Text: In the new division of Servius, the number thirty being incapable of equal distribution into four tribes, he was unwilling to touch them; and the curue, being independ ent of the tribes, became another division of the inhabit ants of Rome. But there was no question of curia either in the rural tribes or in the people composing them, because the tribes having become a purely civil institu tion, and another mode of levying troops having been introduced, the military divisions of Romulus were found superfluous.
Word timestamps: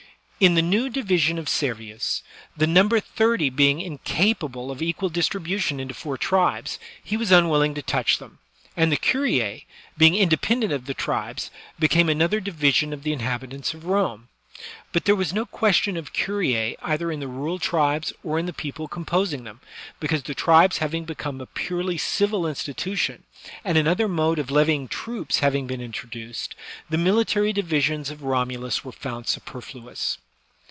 In 0.43 0.55
the 0.55 0.63
new 0.63 0.89
division 0.89 1.37
of 1.37 1.47
Servius, 1.47 2.23
the 2.57 2.65
number 2.65 2.99
thirty 2.99 3.51
being 3.51 3.79
incapable 3.79 4.71
of 4.71 4.81
equal 4.81 5.09
distribution 5.09 5.79
into 5.79 5.93
four 5.93 6.17
tribes, 6.17 6.79
he 7.03 7.15
was 7.15 7.31
unwilling 7.31 7.75
to 7.75 7.83
touch 7.83 8.17
them; 8.17 8.39
and 8.75 8.91
the 8.91 8.97
curue, 8.97 9.59
being 9.99 10.13
independ 10.13 10.63
ent 10.63 10.73
of 10.73 10.87
the 10.87 10.95
tribes, 10.95 11.51
became 11.77 12.09
another 12.09 12.39
division 12.39 12.91
of 12.91 13.03
the 13.03 13.13
inhabit 13.13 13.53
ants 13.53 13.75
of 13.75 13.85
Rome. 13.85 14.29
But 14.91 15.05
there 15.05 15.13
was 15.15 15.31
no 15.31 15.45
question 15.45 15.95
of 15.95 16.11
curia 16.11 16.73
either 16.81 17.11
in 17.11 17.19
the 17.19 17.27
rural 17.27 17.59
tribes 17.59 18.11
or 18.23 18.39
in 18.39 18.47
the 18.47 18.51
people 18.51 18.87
composing 18.87 19.43
them, 19.43 19.61
because 19.99 20.23
the 20.23 20.33
tribes 20.33 20.79
having 20.79 21.05
become 21.05 21.39
a 21.39 21.45
purely 21.45 21.99
civil 21.99 22.41
institu 22.45 22.97
tion, 22.97 23.21
and 23.63 23.77
another 23.77 24.07
mode 24.07 24.39
of 24.39 24.49
levying 24.49 24.87
troops 24.87 25.37
having 25.41 25.67
been 25.67 25.81
introduced, 25.81 26.55
the 26.89 26.97
military 26.97 27.53
divisions 27.53 28.09
of 28.09 28.23
Romulus 28.23 28.83
were 28.83 28.91
found 28.91 29.27
superfluous. 29.27 30.17